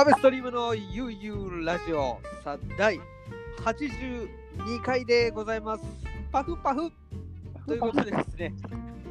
[0.00, 2.98] アベストリームのゆうゆうラジオさあ第
[3.58, 4.28] 82
[4.82, 5.84] 回でございます。
[6.32, 6.90] パフパフ
[7.66, 8.54] ということでですね、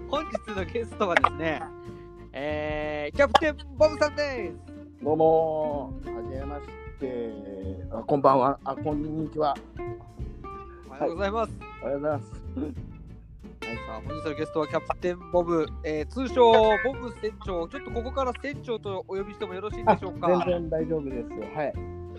[0.10, 1.62] 本日のゲストはですね、
[2.34, 5.04] えー、キャプテンボブさんです。
[5.04, 6.62] どうも、はじめまし
[7.00, 7.34] て。
[7.92, 8.60] あ、こんばんは。
[8.64, 9.56] あ、こんにちは。
[10.88, 11.54] おはようございます。
[11.84, 12.89] おはようございます。
[13.90, 16.52] さあ本日のゲストはキャプテンボブ、えー、通称
[16.86, 17.68] ボブ船長。
[17.68, 20.28] ちょっとここから船長とお呼びしてもよろしいでしょうか？
[20.46, 21.30] 全然大丈夫です。
[21.56, 21.74] はい。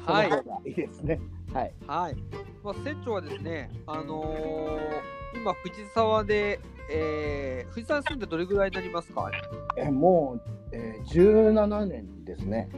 [0.05, 0.25] は
[0.65, 1.21] いいいですね。
[1.55, 1.73] はい。
[1.87, 2.17] はい。
[2.65, 6.59] まあ、船長はですね、あのー今、藤沢で、
[6.91, 9.31] えー、藤沢に住んでどれぐらいになりますか？
[9.77, 12.69] え、もう、えー、17年ですね。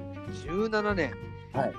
[0.45, 1.15] ?17 年。
[1.55, 1.73] はい。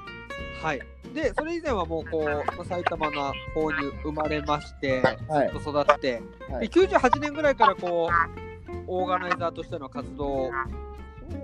[0.64, 0.80] はい。
[1.14, 10.52] で、それ以前はもう、こう、まあ埼玉の方に生まれまして、はいずっと育って、はいで98年ぐらいから、こう、オーガナイザーとしての活動を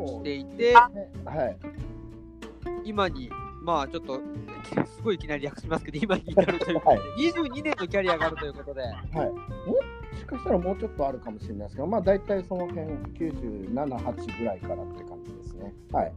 [0.07, 0.87] していて、は
[1.45, 1.57] い。
[2.85, 3.29] 今に、
[3.61, 4.21] まあ、ちょっと、
[4.85, 8.93] すごいいきなり略しますけど、今に至るということで、22年のキャリアがあるということで、はい。
[8.95, 15.73] もしかしたらもうちょっとあるかもしれないですけど、まあ大体その辺97、8ぐらいからって感じですね。
[15.91, 16.13] はい。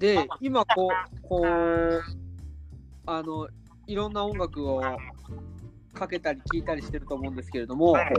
[0.00, 2.02] で、今こう、こう、
[3.04, 3.48] あの、
[3.86, 4.82] いろんな音楽を
[5.92, 8.12] かけたり聴いたりしてると思うんですけれども、はい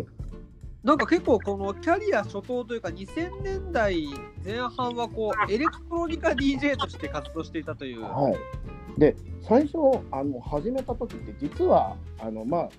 [0.83, 4.03] なんか結構このキャリア初頭というか2000年代
[4.43, 8.01] 前半はこうエレクトロニカ DJ として活動していたという。
[8.01, 8.99] はい。
[8.99, 9.15] で、
[9.47, 9.77] 最初、
[10.11, 12.69] あの、始めた時って、実は、あの、まあ、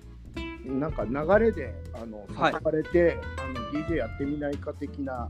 [0.65, 5.29] なんか流れで、あの、はい誘われて、あの、DJ やってみないか的な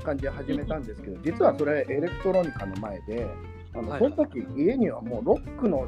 [0.00, 3.26] 感じで始めたんですけど、実はそれ、エレクトロニカの前で、
[3.74, 5.86] あの、はいその時、家にはもうロックの、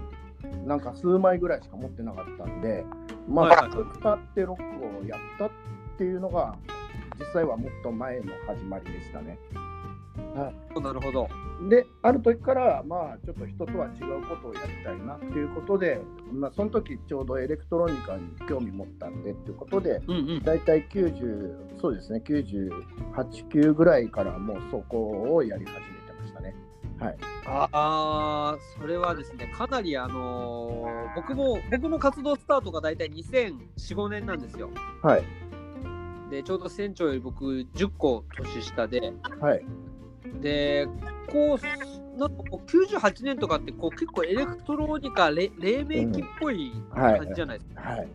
[0.66, 2.84] なんか数枚ぐらいしか持ってなかったんで、
[3.28, 3.68] まあ、
[3.98, 5.50] 使ってロックをやったっ
[5.98, 6.56] ていうのが、
[7.18, 9.38] 実際はもっと前の始まりでしたね。
[10.80, 11.28] なるほど。
[11.68, 16.00] で、ある時から、まあ、ちょっと人とは違うことをやりたいなっていうことで、
[16.32, 20.42] まあ、その時ちょうどエレクトロニカに興味持ったんでっていうことで、うんうん。
[20.42, 22.70] 大体90、そうですね、98、
[23.48, 26.54] 9ぐらいからもうそこをやり始めてましたね。
[26.98, 27.16] はい。
[27.46, 34.70] あそれはですね、かなりあのー僕も、僕の活動スタートが大体2004、5年なんですよ。
[35.02, 35.24] はい。
[36.30, 39.64] で、ちょうど船長より僕10個年下で、はい。
[40.40, 40.86] で、
[41.30, 47.80] こう、なんかこう98年とかってこう結構エレクトロニカ、れ黎明期っぽいはい感じじゃないですか。
[47.80, 48.08] はい。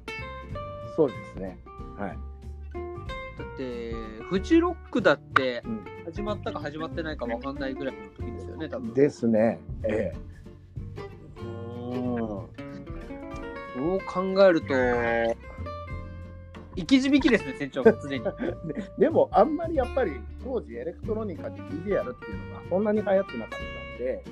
[0.95, 1.59] そうですね。
[1.97, 2.09] はい。
[2.11, 3.93] だって、
[4.29, 8.93] フジロックだってうん始まったか始まってないか分かんないぐらいの時ですよね、多分。
[8.93, 9.59] ですね。
[9.83, 10.13] え
[11.41, 11.47] うん
[13.77, 14.73] そう考えると、
[16.77, 18.21] 生き字引ですね、船長が 常に。
[18.41, 20.11] えででも、あんまりやっぱり
[20.43, 23.59] 当時エレクトロニカで DJ やるっていうのがそんなに流行ってなかっ
[23.97, 24.23] たんで、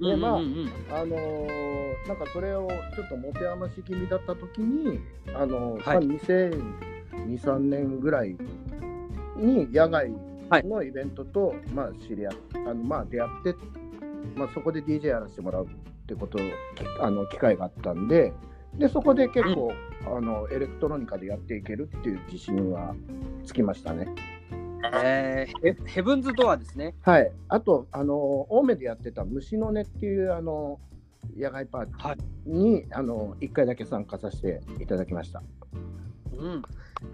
[0.00, 0.70] でまあうんうんうん。
[0.90, 2.66] あのーなんかそれを
[2.96, 5.00] ちょっと持て余し気味だった時に、
[5.34, 6.06] あのーはい。
[6.06, 8.36] まあ、2002、3年ぐらい
[9.36, 10.10] に野外
[10.64, 13.54] のイベントと、まあ、知り合っあのまあ、出会って、
[14.34, 15.68] まあ、そこで DJ やらせてもらうっ
[16.06, 16.42] てことき
[17.00, 18.32] あの機会があったんで、
[18.74, 19.72] でそこで結構、
[20.06, 22.94] あのエレクトロニカでやっていけるっていう自信は
[23.44, 24.08] つきましたね。
[25.02, 26.94] えーヘヘブンズドアですね。
[27.02, 28.14] はい、あと、あの
[28.50, 30.80] 青梅でやってた虫の音っていうあの
[31.36, 35.42] 野外パーティはいーに、あの1回だけ参加させていただきました。
[36.36, 36.62] うん。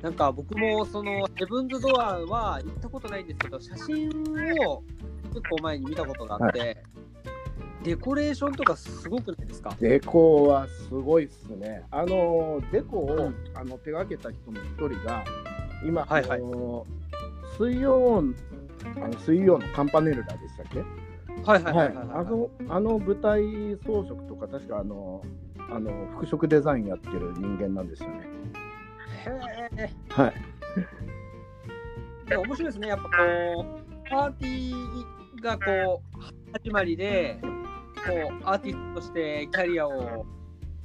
[0.03, 4.09] なんか僕もそのヘブンズドアは行ったことないんですけど、写真
[4.69, 4.83] を
[5.33, 6.83] 結構前に見たことがあって、
[7.87, 9.77] デコレーションとかすごくないですか？
[9.81, 11.85] デコはすごいっすね。
[11.93, 15.25] あのデコを、うんあの手掛けた人の一人が、
[15.85, 16.85] 今、はいはいあの
[17.57, 20.81] 水曜あの水曜のカンパネルラでしたっけ？
[21.43, 23.41] はいはいはいあのあの舞台
[23.87, 25.23] 装飾とか、確かあの
[25.71, 28.27] あの服飾デザインやってる人間なんですよね。
[29.77, 29.91] へえ。
[30.09, 30.35] はい。
[32.29, 32.89] で面白いですね。
[32.89, 36.21] やっぱこう、パーティーがこう、
[36.53, 37.39] 始まりで、
[38.07, 40.27] こう、アーティストとしてキャリアを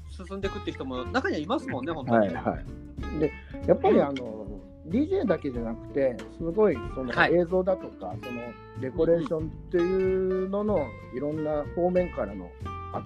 [0.10, 2.28] 進んでいくって人も中にはいますもんね、本当に。
[2.28, 3.20] はいはい。
[3.20, 3.32] で、
[3.68, 4.48] やっぱりあの、
[4.88, 8.42] DJ だけじゃなくて、すごいそのはい映像だとか、その
[8.82, 10.86] デコレーションっていうのの
[11.16, 12.50] いろんな方面からの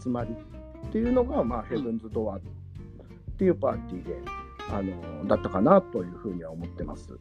[0.02, 2.40] 集まりっていうのが、まあ、ヘブンズ・ドアっ
[3.38, 4.16] ていうパーティーで、
[4.72, 7.20] あのだったかなというふうには思ってます。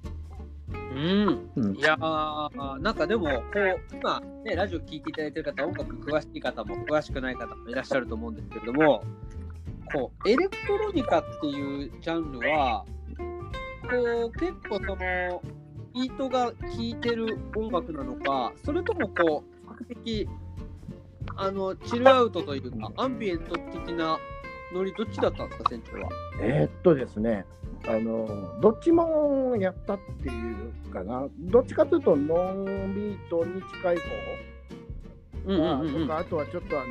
[0.68, 1.50] うん。
[1.56, 9.02] うんいやー、なんかでも、こう、今、ね、ラジオ聞いていただいてる方、音楽詳しい方も詳しくない方もいらっしゃると思うんですけれども、
[9.92, 12.84] こう、エレクトロニカっていうジャンルは、
[13.82, 15.42] こう、結構その、
[15.94, 20.28] ビートが効いてる音楽なのか、それともこう、比較的、
[21.36, 24.18] あの、チルアウトというか、アンビエント的な
[24.72, 26.08] ノリ、どっちだったんですか、船長は？
[26.40, 27.44] えーっとですね、
[27.86, 34.02] あのどっちもやったっていうかな、どっちかというとノンビートに近い方。
[35.46, 36.02] うんまあうんうんうん。
[36.02, 36.86] とかあとはちょっとあの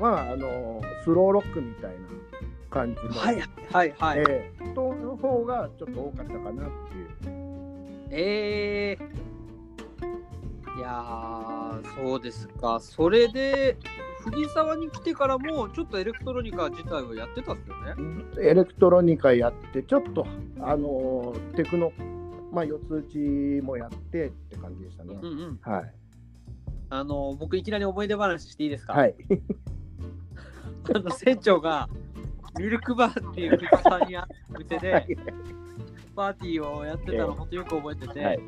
[0.00, 1.96] まああのスローロックみたいな
[2.68, 3.40] 感じの、はい
[3.70, 4.18] はいはい。
[4.28, 7.08] ええとの方がちょっと多かったかなっていう。
[8.10, 9.30] ええ
[10.76, 12.80] いやー、そうですか。
[12.80, 13.76] それで、
[14.20, 17.94] 藤沢に来てからも、ちょっとエレクトロニカ自体をやってたんですよね。
[18.40, 20.26] エレクトロニカやってちょっと
[20.60, 21.92] あのテクノ
[22.52, 23.18] まあ四つ打ち
[23.62, 25.18] もやってって感じでしたね。
[25.20, 25.60] うんうん。
[25.62, 25.94] はい
[26.92, 29.14] あの、僕、いきなり思い出話していいですか、はい
[30.92, 31.88] あの、船長が、
[32.58, 35.16] ミルクバーっていう藤沢にあるお店で、
[36.16, 38.40] パーティーをやってたの、本当よく覚えてて、はい。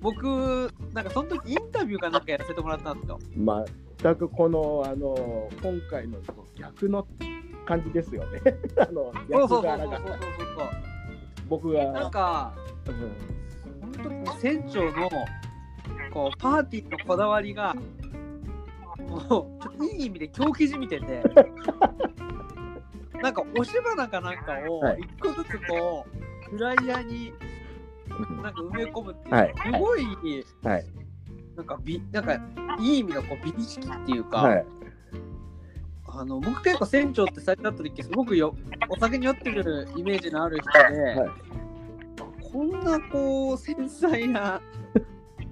[0.00, 3.18] 僕、なんかその時インタビューかなんかやらせてもらったんですよ。
[4.02, 7.06] 全くこのあの今回のと逆の
[7.66, 8.40] 感じですよね。
[8.78, 10.00] あの役柄が。
[11.48, 11.74] 僕そう。
[11.74, 12.54] なんが、か、
[12.86, 12.90] う。
[12.90, 15.10] んその時に船長の
[16.12, 17.74] こうパーティーのこだわりが
[19.08, 21.22] もうちょっといい意味で狂気じみてて。
[23.22, 25.00] なんか押し花かなんかをはい。
[25.02, 26.04] 一個ずつこ
[26.50, 27.32] うフライヤーに
[28.42, 29.54] なんか埋め込むっていう、はい。
[29.64, 30.04] すごい
[30.64, 30.84] はい
[31.56, 32.34] なんか美なんか
[32.80, 34.64] いい意味のこう美意識っていうか、はい。
[36.14, 38.54] あの僕結構船長って最初だった時すごくよ
[38.90, 40.78] お酒に酔ってるイメージのある人で、
[41.20, 41.30] はい。
[42.52, 44.60] こんなこう繊細な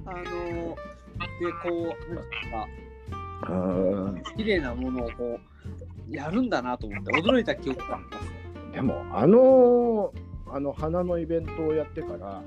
[0.05, 2.69] あのでこうなんか
[3.49, 5.39] うん綺麗なものをこ
[6.09, 8.73] うやるんだなと思って驚いた記憶があります。
[8.73, 10.13] でもあの
[10.53, 12.43] あの花のイベントをやってから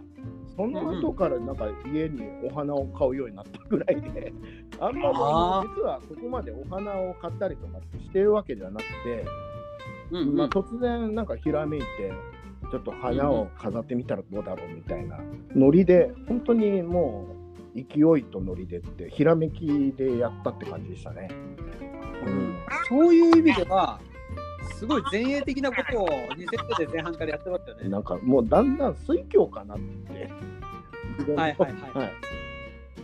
[0.56, 4.34] その後からなんか家にお花を買うようになったぐらいで、
[4.80, 9.26] あんまりあ実はそこまでお花を買ったりとかしてるわけじゃなくて、
[10.12, 10.36] うんうん。
[10.36, 11.86] まあ、突然なんかひらめいて
[12.70, 15.20] ちょっと花を飾ってみたらどうだろうみたいな
[15.56, 17.28] ノリで本当にも
[17.76, 21.30] う勢いとノリでってひらめきでやったって感じでしたね。
[22.26, 22.56] うん。
[22.88, 24.00] そういう意味では
[24.64, 27.90] すごい前衛的なことを2セットで前半からやってますよね。
[27.90, 30.32] なんかもうだんだん水教かなって。
[31.36, 32.14] はいはいはいはい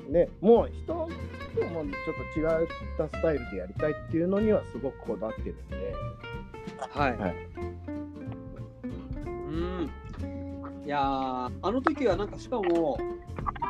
[0.10, 2.68] ね、もう人ともちょっと違っ
[2.98, 5.94] たスタイルでやりたいっていうのにはすごくこだわってるんで、
[6.90, 7.18] はい。
[7.18, 7.36] はい
[9.50, 9.92] うん。
[10.86, 12.98] いやーあの時はなんかしかも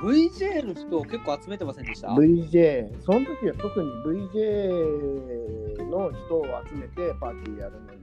[0.03, 7.99] VJ の人を結構集めてませんでした？VJ、その時は特に VJ の人を集めてパーティーやるのに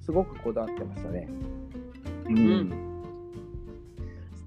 [0.00, 1.28] すごくこだわってましたね。
[2.26, 2.72] ううん。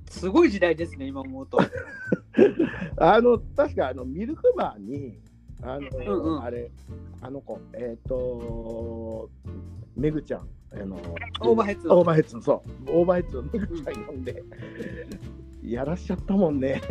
[0.10, 1.60] すごい時代ですね、今思うと。
[2.98, 5.20] あの確かあのミルクバーに
[5.62, 6.43] あの、うんうん。
[6.43, 6.72] あれ
[7.22, 9.29] あの子えっ、と
[9.96, 10.95] めぐちゃんあの
[11.41, 14.43] オーバーヘッズオーバーヘッズそうオーバーヘッズをめぐちゃんで、
[15.63, 16.81] やらしちゃったもんね。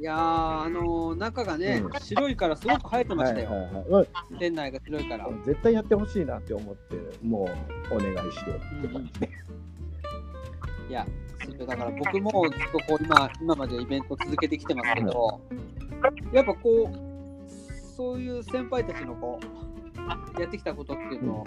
[0.00, 3.50] いやー、あのー中がね、うん白いからすごく生えてましたよ。
[3.50, 5.28] はいはいはいまあ店内が白いから。
[5.44, 7.48] 絶対やってほしいなって思っても
[7.90, 8.50] うお願いして。
[8.50, 8.54] う
[8.92, 9.10] んうん
[10.88, 11.06] いや、
[11.66, 15.40] だから僕もずっとこう今今までイベント続けてきてますけど、
[16.32, 17.50] やっぱこう、
[17.96, 19.40] そういう先輩たちのこ
[20.36, 21.44] う、やってきたことっていうのを、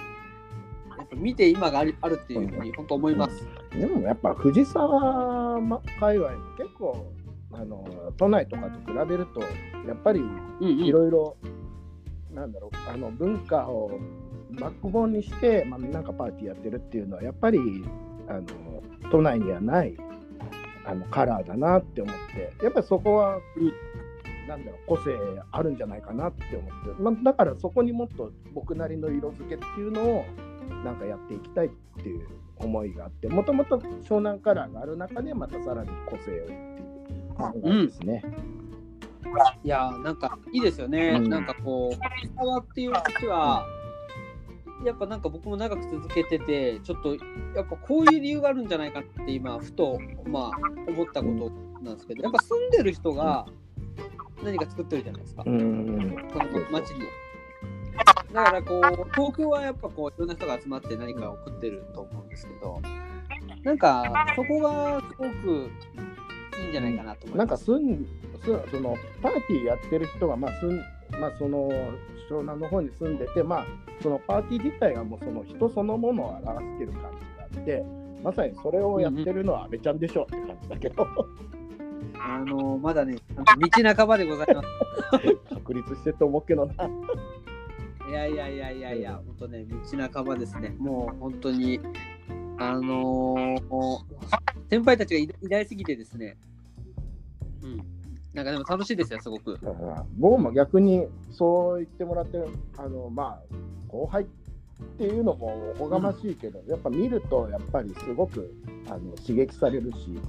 [1.13, 3.47] 見て今があるあるっていうふうに本当思います。
[3.71, 7.05] でもやっぱ藤沢ま界隈も結構
[7.51, 7.85] あの
[8.17, 9.41] 都内とかと比べると
[9.87, 10.69] やっぱりうんうん。
[10.85, 11.37] いろいろ
[12.33, 13.99] なんだろうあの文化を
[14.59, 17.59] バックボーンにして、まあ、なんかパーティーやってるっていうのはやっぱり
[18.27, 18.43] あの
[19.11, 19.95] 都内にはない
[20.85, 22.15] あのカラーだなって思っ
[22.59, 23.73] てやっぱりそこは、うん。
[24.47, 25.11] なんだろう個性
[25.51, 30.25] あるんじゃないかなって思って、まあ、だからそこにもっと僕なりの色付けっていうのを
[30.83, 31.69] なんかやっていきたいっ
[32.01, 36.43] ていう思いがあってもともと湘南カラーがある中でまたさらに個性を
[37.49, 38.23] っていうですね。
[39.63, 43.65] いやーなんかいいですよね、うんなんかこう、藤沢っていう街は、
[44.85, 47.15] やっぱなんか僕も長く続けてて、ちょっと
[47.55, 50.51] やっぱこういう理由があるんじゃないかって今、ふと、まあ、
[50.87, 53.45] 思ったことなんですけど、やっぱ住んでる人が
[54.43, 56.15] 何か作ってるじゃないですか、うん。
[56.31, 57.01] この街に。
[58.33, 62.81] だからこう、東京はやっぱこう、いろんな人が集まって何かを食ってると思うんですけど、
[63.63, 64.03] なんか
[64.35, 65.71] そこがすごく
[66.61, 67.37] いいんじゃないかなと思います。
[67.37, 68.05] なんかすん
[68.43, 70.77] すそのパーティーやってる人がまあすん
[71.19, 71.69] まあその
[72.29, 73.65] 湘南の方に住んでてまあ
[74.01, 77.85] そのパーティー自体がもうその人そのものを表してる感じがあって
[78.23, 81.07] まさにそれをやってるのは阿部ちゃんでしょって感じだけど、
[82.19, 84.67] あのまだね、道半ばでございます。
[85.53, 86.73] 確立してると思うけどな。
[88.07, 90.75] いやいやいやいやいや、本当ね、道半ばですね。
[90.77, 91.79] もう本当に、
[92.57, 94.15] あのー
[94.69, 96.37] 先輩たちが偉偉大すぎてですね、
[97.61, 97.77] うん。
[98.33, 99.59] なんかでも楽しいですよ、すごく。
[99.61, 102.39] だから僕も逆にそう言ってもらって
[102.77, 103.55] あのまあ
[103.87, 104.25] 後輩っ
[104.97, 108.53] ていうのもおこがましいけど、やっぱ見るとやっぱりすごく
[108.87, 110.19] あの刺激されるし、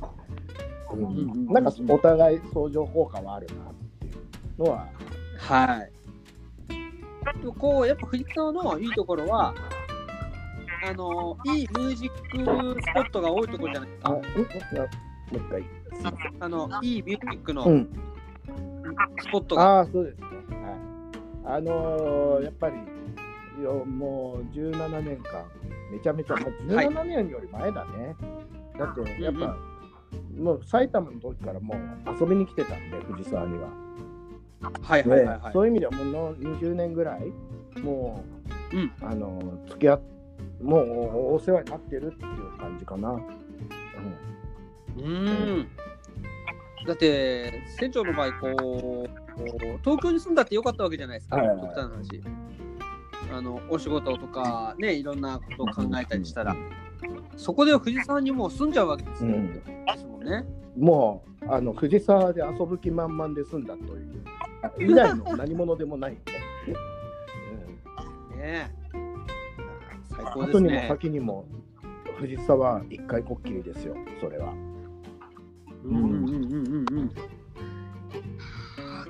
[0.92, 4.10] うんうんうんなんかお互い相乗効果はあるなってい
[4.58, 4.88] うのは、
[5.38, 5.92] はい。
[7.34, 9.54] でもこう、やっぱ藤沢のいいところは、
[10.88, 12.10] あのいいミュージッ
[12.74, 14.22] クスポットが多いところじゃないですあ、かうん。
[14.22, 14.42] もう
[15.32, 15.64] 一回。
[16.40, 17.88] あの、いいミュージックのうん、
[19.20, 19.62] スポットが。
[19.78, 20.26] ああ、そうですね。
[21.46, 21.56] はい。
[21.56, 22.74] あのーやっぱり
[23.62, 25.44] よもう17年間、
[25.90, 28.14] めちゃめちゃ、もうはい17年より前だね。
[28.78, 29.56] だって、やっうんぱ、
[30.38, 31.78] もう埼玉の時からもう
[32.20, 33.68] 遊びに来てたんで、藤沢には。
[34.60, 35.40] はいはいはいはい。
[35.44, 37.32] でそういう意味ではもうの20年ぐらい、
[37.80, 38.24] も
[38.72, 40.00] う、うんあのー付き合っ
[40.62, 43.10] もうお世話になってるっていう感じかな。
[43.10, 43.22] うん
[44.96, 45.68] うーん。
[46.86, 49.10] だって、船長の場合こう、
[49.84, 52.22] 東京に住んだってよかったわけじゃないですか、はいはいはい極端な話。
[53.32, 56.56] あのお仕事とか、ね、いろんなことを考えたりしたら、
[57.36, 59.34] そこで藤沢にもう住んじゃうわけですよ。
[59.34, 59.62] うんで
[59.96, 60.44] すもんね。
[60.78, 64.24] もうあの藤沢で遊ぶ気満々で済んだという、
[64.78, 66.14] 以外の何者でもないう
[68.34, 68.76] んねえ
[70.08, 70.86] 最高です後にもね。
[70.88, 71.44] 先にも
[72.18, 74.52] 藤沢一回こっきりですよ、それは。
[75.84, 76.34] うんうんうんうんうん
[76.88, 77.10] うん。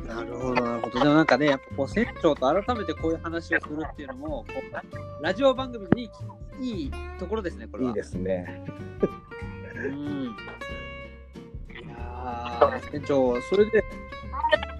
[0.06, 1.00] なるほど、なるほど。
[1.00, 4.64] でもなんかね、やっぱこう船長と改めてこういう話をするっていうのも、こう
[5.22, 6.10] ラジオ番組に
[6.60, 7.90] いいところですね、これは。
[7.90, 8.64] いいですね。
[9.76, 10.24] うん。
[10.24, 10.26] い
[11.88, 13.84] やー、船長、それで、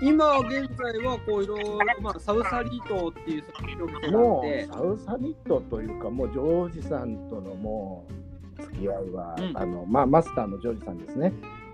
[0.03, 8.07] 今現在はこういろいろ、まあ、サウサリー島っていうもう、サウサニットというか、もうジョージさんとのも
[8.59, 9.57] う付き合いは、うん。
[9.57, 11.33] あのまあ、マスターのジョージさんですね。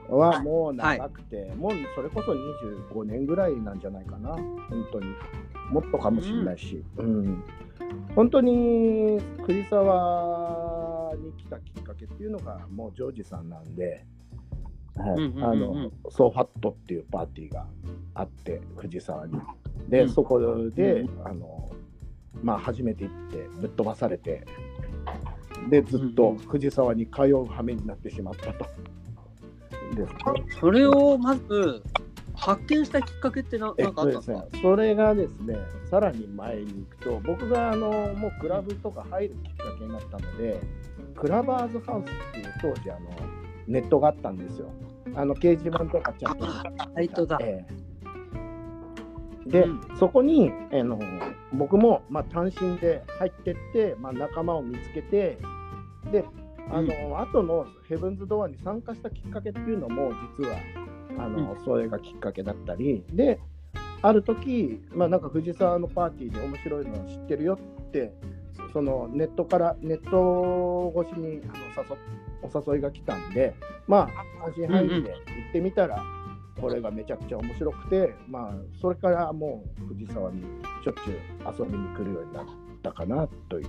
[0.08, 2.32] はもう長くて、もうそれこそ
[2.92, 5.06] 25年ぐらいなんじゃないかな、本当に。
[5.70, 7.42] もっとかもしれないし、うん。
[8.14, 14.04] 本当に栗沢に来たきっかけっていうのが、もうジョージさんなんで、
[14.94, 17.66] ソーファットっていうパーティーが
[18.14, 19.40] あって、藤沢に。
[19.88, 20.08] で、うん。
[20.08, 20.38] そこ
[20.74, 21.70] で、うあの
[22.42, 24.44] まあ、初めて行って、ぶっ飛ばされて、
[25.70, 28.66] で、ずっと藤沢に通う羽目になってしまったと。
[29.94, 30.06] で
[30.58, 31.82] それをまず
[32.34, 35.56] 発見したきっかけってなえなんかあったんですか、ね、それがですね、
[35.90, 40.60] さらに前に行くと、僕があのもうクラブとか入るきっかけになったので、
[41.14, 43.10] クラバーズハウスっていう当時あの、
[43.66, 44.70] ネットがあったんですよ。
[45.14, 46.46] あの掲示板とかちゃんと。
[46.94, 47.38] サイトだ。
[47.40, 47.82] ええ
[49.46, 51.00] で、うんそこにあの
[51.52, 55.38] 僕も、まあ、単身で入ってって、まあ、仲間を見つけて、
[56.10, 56.24] で、
[56.70, 60.56] あの、後のヘブンズ・ドアに参加したきっかけっていうのも、実は、
[61.18, 63.38] あの、それがきっかけだったり、で、
[64.00, 68.14] ある時、まあ、なんか藤沢のパーティーで面白いのを知ってるよって、
[68.72, 71.96] そのネットから、ネット越しにあの誘
[72.42, 73.54] お誘いが来たんで、
[73.86, 74.08] ま
[74.40, 76.02] あ、安心範囲で行ってみたら、
[76.60, 82.46] これがめちゃくちゃ面白くて、まあ、それからもう藤沢にしょっちゅう遊びに来るようになっ
[82.82, 83.66] たかなという。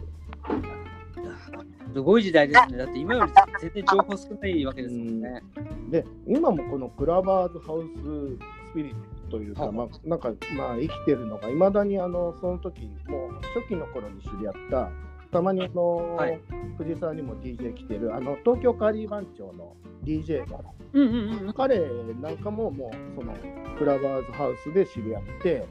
[1.94, 2.78] すごい時代ですね。
[2.78, 5.44] だって今より全然情報少ないわけですもんね。
[5.90, 8.94] で、今もこのクラバーズハウススピリッ
[9.30, 14.90] トというか、はいまあ、なんか、まあ、生きてるのが、いまだにあのその時もう初期の頃に知り合った、
[15.34, 16.40] たまにあの、はい
[16.78, 20.60] 藤沢にも DJ 来てる、あの東京カーリー番長の DJ が、
[20.94, 21.54] うんうんうん。
[21.54, 21.80] 彼
[22.20, 23.34] なんかももうその
[23.78, 25.68] クラバーズハウスで知り合って、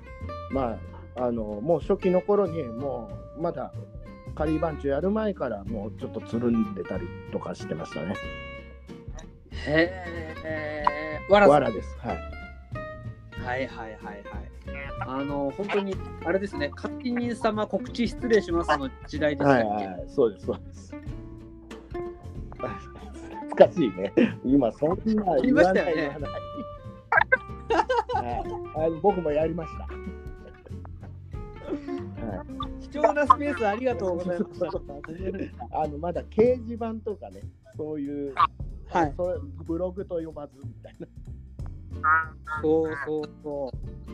[0.52, 0.78] ま
[1.16, 3.72] あ、あのもう初期の頃にもうまだ
[4.34, 8.14] カリー番長やる前からもうちょっとつるんでたりとかしてましたね。
[9.66, 10.04] へ
[10.44, 11.26] え。
[11.28, 11.98] わらです。
[11.98, 12.16] はい。
[13.44, 14.61] はいはいはいはい。
[15.06, 15.94] あの、本当に、
[16.24, 20.94] あれですね、管理人様告知失礼しますの時代でしたっけ、はいはいはい、そうです、そうです。
[23.50, 24.12] 懐かしいね。
[24.44, 26.30] 今、そんな言わない、ね言わない。
[28.14, 29.84] はい、あの僕もやりました。
[29.84, 29.92] はい
[32.92, 34.64] 貴重なスペースありがとうございます。
[35.72, 37.40] あのまだ掲示板とかね、
[37.76, 38.34] そういう、
[38.88, 40.96] はいそれブログと呼ばずみたい
[42.62, 44.11] そうそうそう。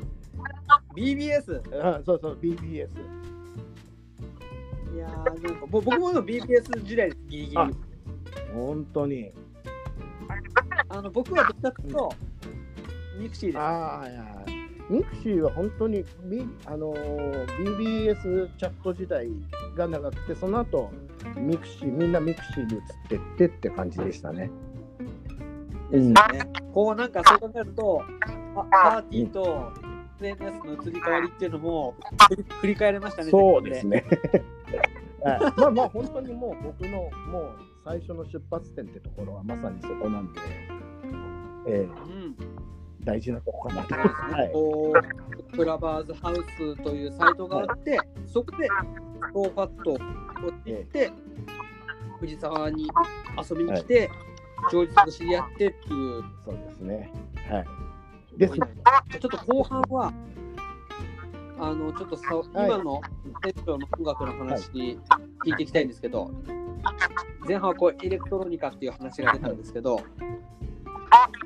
[0.97, 2.03] BBS?
[2.05, 2.89] そうそう、BBS。
[4.95, 7.57] いやー、なんかぼ僕もの BBS 時代です、ギリギリ。
[7.57, 7.71] あ
[8.55, 9.33] 本当に。
[10.89, 12.13] あの僕はどっちかというと、
[13.19, 13.59] mixi です。
[13.59, 14.25] ああ、いや、
[14.89, 19.29] mixi は本当に、B あのー BBS チャット時代
[19.77, 20.91] が長くて、その後
[21.37, 24.51] mixi、みんな mixi に移ってってって感じでしたね。
[25.91, 26.15] ですよね。
[26.73, 28.03] こうなんかそう考えると、
[28.57, 29.73] あパーティーと
[30.21, 31.95] SNS の移り変わりっていうのも
[32.61, 33.31] 振り返れましたね。
[33.31, 34.05] そうですね。
[35.23, 37.53] はい、まあまあ、本当にもう僕のもう
[37.85, 40.41] 最初の出発点ってところはまさにそこなんで、
[41.67, 42.37] えーうん。
[43.05, 43.95] 大事なとこかなと。
[43.95, 44.53] はい。
[44.53, 48.69] こうクラバーズハウスというサイトがあって、そこで
[49.33, 51.11] フォーファットを行って、
[52.21, 52.89] 藤沢に
[53.51, 54.11] 遊びに来て、
[54.71, 57.11] ジョージさんと知り合ってっていう、そうですね。
[57.49, 57.88] はい。
[58.39, 58.55] です。
[58.55, 60.13] ちょっと後半は、
[61.59, 63.01] あのちょっとさ、今の
[63.43, 64.99] テストの音楽の話聞
[65.45, 66.31] いていきたいんですけど、
[67.47, 70.05] 前半はこうエレクトロニカっていう話が出たんですけど、ちょ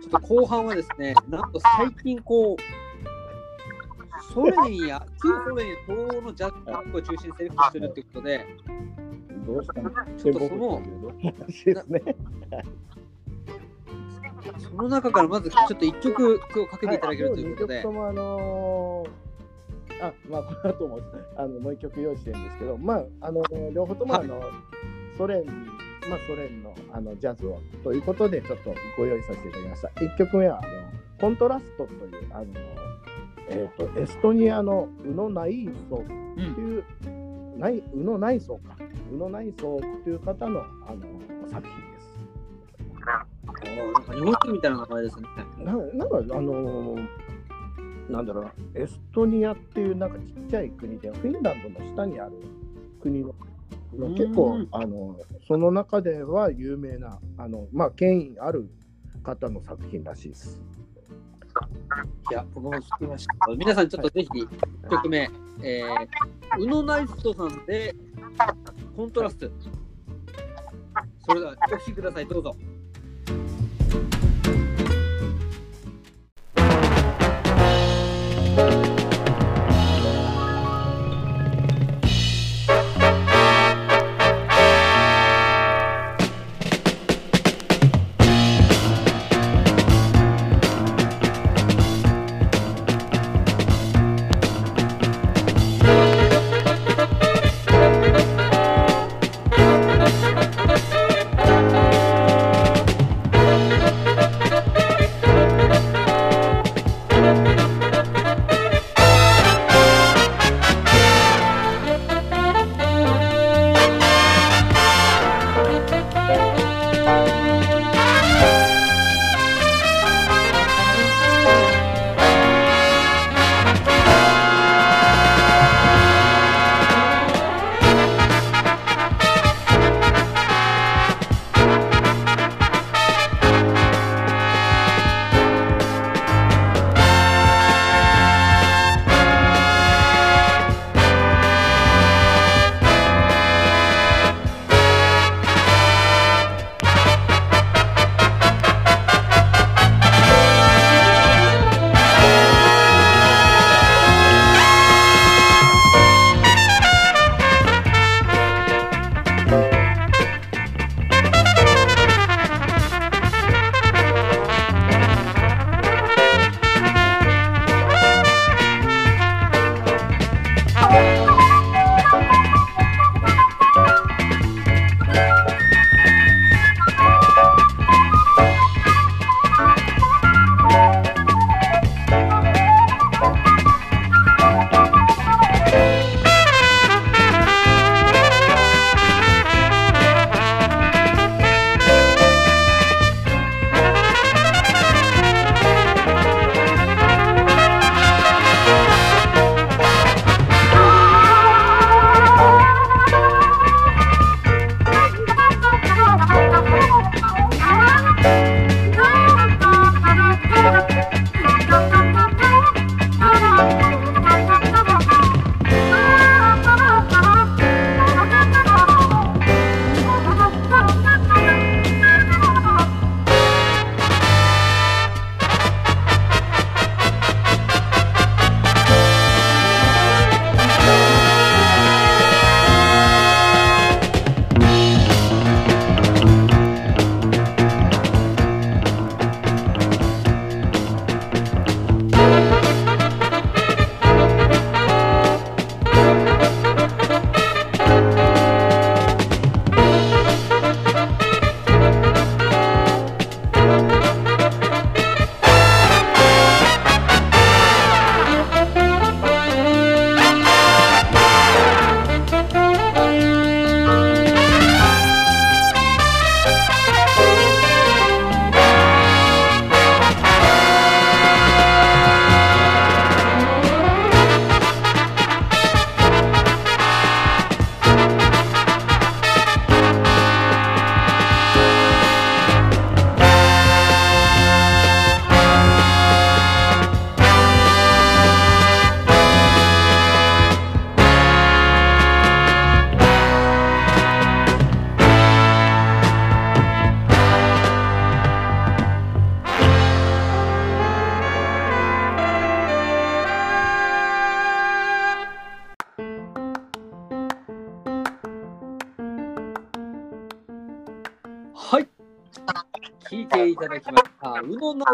[0.08, 6.50] っと後半はですね、なんと最近こう、ソ連や旧ソ連や東欧のジャ
[6.90, 8.46] ズを中心にセレクトしてるっていうことで、
[9.46, 9.90] どうしたの？
[9.90, 10.82] ちょっとその
[11.22, 12.16] 話 ですね。
[14.58, 19.32] その中からまずちょっと1曲今日かけていただけるということで、はい、曲ともあのー
[20.02, 21.00] あ、まあ、この後も
[21.37, 24.42] あのもう一曲用意してるんですけど、まあ、あの両方ともあの、
[25.16, 29.88] ソ連に、まあ、ソ連のあのジャズをということで、ちょっとご用意させていただきました。
[29.88, 30.68] 1曲目はあの
[31.20, 32.46] コントラストという、あの
[33.49, 36.84] えー、とエストニアのウノ・ナイーソという、
[37.56, 38.76] ナイウノ・ナイソか、
[39.12, 41.06] ウノ・ナイソという方のあの
[41.49, 43.31] 作品です。
[43.45, 45.28] なんか日本人みたいな名前ですね。
[45.59, 47.09] ななんかあのー
[48.09, 52.33] なんだろうな、エストニアっていうなんかちっちゃい国で、フィンランドの下にある
[53.00, 58.71] 国の、うん結構あのその中では有名なあの、まあ、権威ある
[59.23, 60.63] 方の作品らしいです。
[62.31, 63.35] いや、僕も聞きました。
[63.55, 65.31] 皆さん、ちょっとぜひ、1曲目、
[65.63, 67.95] えー、ウノナイストさんで、
[68.97, 69.50] コントラスト。
[71.26, 72.57] それでは、お聴きください、どうぞ。「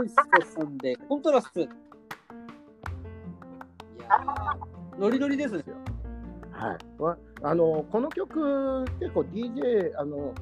[0.03, 1.61] 宇野直輔さんでコントラスト。
[1.61, 5.65] いやー、ノリノリですね。
[6.53, 10.35] はい、わあのこの曲、結構 DJ、あの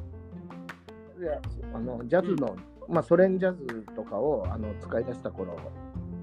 [1.19, 1.41] いや
[1.75, 2.57] あのジャズの、
[2.89, 5.59] まあ、ソ連ジャズとかをあの使い出した頃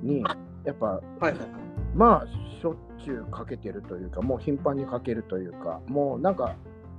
[0.02, 0.24] に、
[0.66, 1.36] やっぱ、はいはい。
[1.96, 2.28] まあ、
[2.60, 6.56] しょっちゅうかけてるというか、もう頻繁にかけるというか、もうなんか、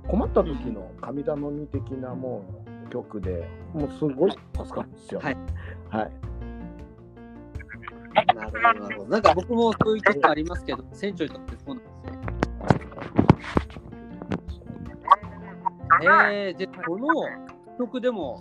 [0.07, 5.19] 困った時の神頼み的なもう曲で、もうすごい助かるんですよ。
[5.19, 5.37] はい。
[5.89, 6.11] はい
[8.33, 9.09] なるほど、なるほど。
[9.09, 12.25] なんか僕もそういう曲ありますけど、船長にとってそうなんですね。
[16.03, 17.07] えー、で、この
[17.77, 18.39] 曲でも、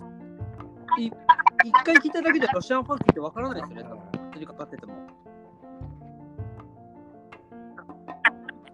[0.99, 1.11] い
[1.65, 3.99] 一回聴いただけでロシアンファンクってわからないですよね、多分。
[4.31, 4.95] 普通にかかってても。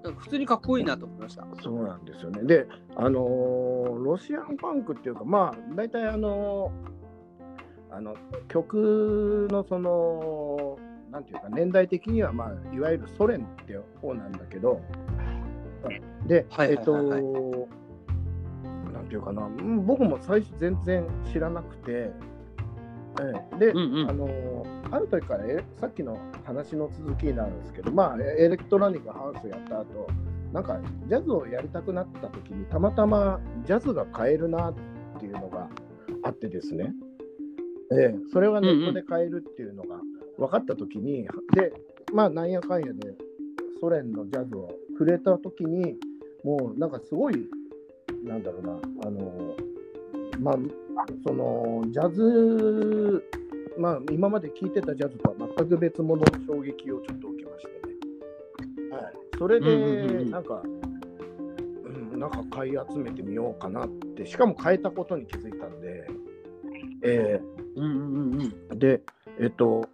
[0.02, 1.46] 普通にかっこいいなと思いました。
[1.62, 2.42] そうなんですよね。
[2.44, 7.00] で、あのーロシアンファンクっていうか、まあ、大体あのー
[7.92, 8.14] あの
[8.48, 10.78] 曲のその、
[11.10, 14.80] なんていうか、年代的には、まあ、いわゆるソ連って方なんだけど、
[16.26, 22.12] で、えっと、なんていうかな、うん僕も最初全然知らなくて、
[23.20, 23.58] ええ。
[23.58, 30.08] で、うんあのある時からえさっきの話の続きになるんですけど、まあ、エレクトロニックハウスやった後
[30.52, 34.74] なんかジャズをやりたくなった時にたまたまジャズが買えるなっ
[35.20, 35.68] ていうのが
[36.24, 36.92] あってですね、
[37.92, 38.14] ええ。
[38.32, 40.00] それはネットで買えるっていうのが
[40.38, 41.72] 分かった時に、で
[42.12, 43.14] まあなんやかんやで
[43.80, 44.68] ソ連のジャズを
[44.98, 45.96] 触れた時に
[46.44, 47.48] もうなんかすごい
[48.24, 48.72] なんだろうな
[49.06, 49.56] あの
[50.40, 50.54] まあ
[51.26, 53.22] そのジャズ
[53.78, 57.72] まあ今まで聴いてたジャズとは全く別物の衝撃をちょっと受けまして
[58.88, 58.96] ね。
[58.96, 60.24] はい、それうんうんうんうん。
[60.24, 66.08] でなんか、うん、なんか買い集めてみようかなってしかも変えたことに気づいたんで、
[67.02, 67.40] え
[67.76, 68.54] うんうんうんうん。
[68.70, 69.02] ーで
[69.38, 69.88] えっと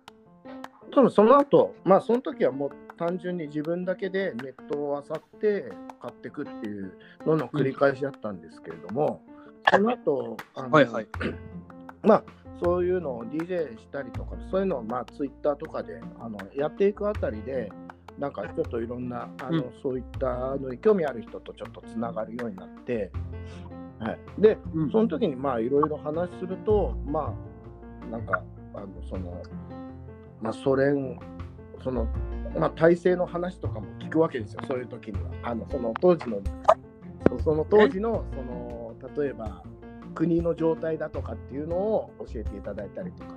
[0.93, 6.93] 多分その後まあその時はもう単純に自分だけでネットを漁って買っていくっていう
[7.27, 9.23] のの繰り返しだったんですけれども、
[9.71, 11.09] その後あのはいはい。
[12.03, 12.25] まあ
[12.63, 17.71] そういうのを DJ したりとかそういうのをまあツイッターとかであのやっていくあたりで
[18.19, 19.73] なんかちょっといろんなあの、うん。
[19.83, 23.11] そういったのに興味ある人とちょっとつながるようになって、
[23.99, 24.91] はい、でうん。
[24.91, 27.35] その時にまあいろいろ話するとま
[28.03, 28.43] あなんか
[28.75, 29.43] あのその
[30.41, 31.19] まあソ連
[31.83, 32.07] その
[32.59, 35.31] まあ体制の話とかも聞くわけですよそういう時には。
[35.43, 36.41] あのその当時の
[37.29, 38.76] そその当時のその
[39.17, 39.63] 例えば
[40.15, 43.35] 国の状態だとかっていうのを教えていただいたりとか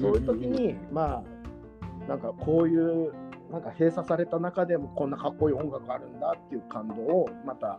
[0.00, 3.12] そういう時にまあなんかこういう
[3.50, 7.78] なんか閉鎖された中でもこんなかっこいい音楽あるんだっていう感動をまた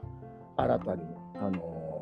[0.57, 1.01] 新たに、
[1.35, 1.95] あのー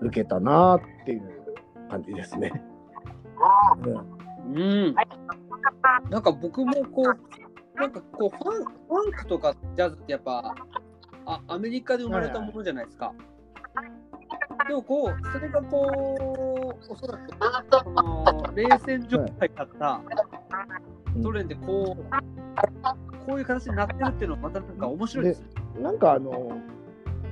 [0.00, 1.44] 受けたなっていう
[1.90, 2.52] 感じですね。
[3.84, 4.94] うんうん。
[6.10, 10.54] なんか僕もこう、なんかこうファン、ファンクとかジャズってやっぱ、
[11.28, 13.12] あアメリカで生まれたものじゃないですか。
[14.66, 17.30] でもこう、それがこう、おそらく、
[17.70, 20.00] その、冷戦状態だった
[21.22, 22.04] ソ連でこう、
[23.26, 25.48] こういう形になってるっていうのはまたなんか面白いですね。
[25.80, 26.58] なんかあの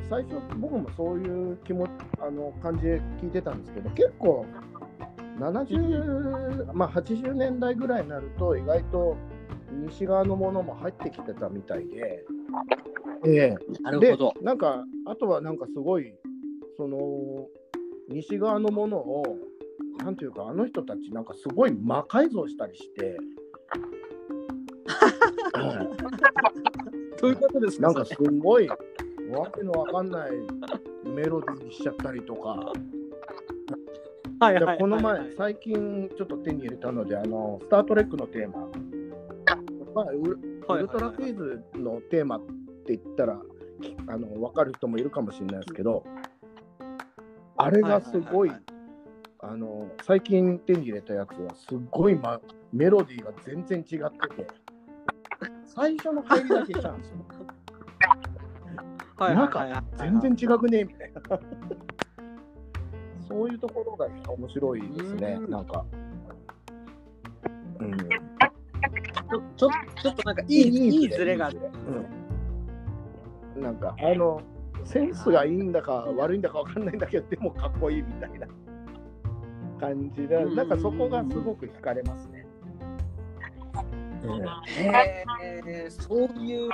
[0.09, 1.89] 最初僕もそういう気も
[2.21, 4.47] あの感じで聞いてたんですけど結構
[5.41, 9.17] 70、まあ、80年代ぐらいになると意外と
[9.89, 12.25] 西側のものも入ってきてたみたいで、
[13.25, 13.33] ええ。
[13.33, 14.35] でなるほど。
[14.43, 16.13] なんかあとはなんかすごい
[16.77, 16.99] その
[18.09, 19.39] 西側のものを
[19.99, 23.17] なんていうかあの人たちなんかすごい魔改造したりして。
[25.55, 25.83] は
[27.19, 27.87] いどういうことですか？
[27.89, 28.77] なんかすごいわ
[29.51, 30.31] けのわかんない
[31.05, 32.73] メロディーにしちゃったりとか、
[34.39, 38.69] はいでこの前はい、最近ちょっと手に入れたので、あのスター・トレックのテーマ、
[39.95, 40.23] まあ、ウ
[40.79, 42.39] ルトラクイズのテーマ
[42.87, 43.37] って言ったら、
[43.83, 46.05] きあの分かる人もいるかもしれないですけど、
[47.57, 48.53] あれがすごい
[49.41, 52.41] あの最近手に入れたやつは、すごい、ま、
[52.73, 54.47] メロディーが全然違ってて、
[55.65, 57.17] 最初の入りだけしたんですよ。
[59.19, 61.23] はいなんか全然違くねみたいな。
[63.29, 65.85] そういうところが面白いですねう、んなんか。
[67.81, 69.71] うん、ちょちょ
[70.03, 71.59] ちょっとなんかいいいいズレがある。
[71.59, 72.07] うん、
[73.57, 74.41] なんか、あの、
[74.85, 78.47] センスがいいんだか悪いんだかわかんないんだけど、でもかっこいいみたいな
[79.81, 82.47] 感じで、うんなんかそこがすごく惹かれますね。
[84.67, 86.71] へえ、そういう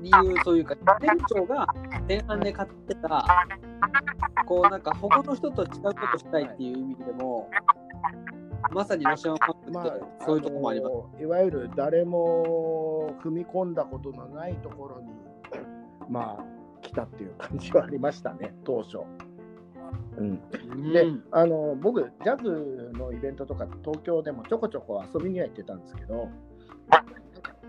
[0.00, 1.66] 理由というか、店長が
[2.08, 3.26] 前半で買ってた
[4.46, 7.50] こうなんか他の人と違うことしたいっていう意味でも、
[8.70, 10.92] まさにロシアンファンクってそういうとこもあります。
[10.92, 15.08] のいわゆる誰も踏み込んだことのないところに、
[16.08, 16.44] まあ、
[16.82, 18.98] 来たっていう感じはありましたね、 当初。
[20.18, 20.40] うん、
[20.92, 26.28] で、うんあの僕、ジャズのイベントとか、東京でもちょこちょこ遊びには行ってたんですけど、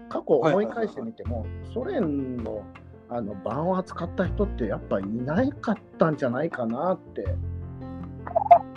[0.09, 2.63] 過去思い返してみても、ソ連の
[3.09, 7.25] あの盤を扱った人ってやっぱいないかったんじゃないかなって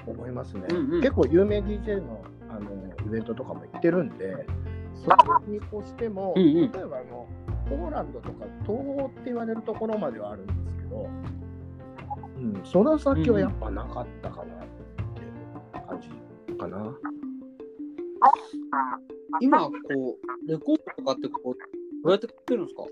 [0.06, 0.66] 思いますね。
[0.70, 2.70] うんうん結構有名 DJ のあの
[3.06, 4.46] イベントとかも行ってるんで、
[4.94, 7.26] そこに越しても、うんうん例えばあの
[7.70, 11.08] ポーランドとか東欧って言われるところまではあるんですけど、
[12.36, 16.08] うん、その先はやっぱなかったかなって感じ
[16.56, 16.92] かな。
[19.40, 21.54] 今、こう、レコードとかってこう、
[22.02, 22.82] どうやって買ってるんですか？